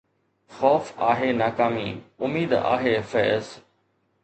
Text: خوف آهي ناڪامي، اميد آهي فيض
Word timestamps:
خوف 0.59 0.87
آهي 1.09 1.29
ناڪامي، 1.41 1.85
اميد 2.29 2.57
آهي 2.73 2.97
فيض 3.15 3.55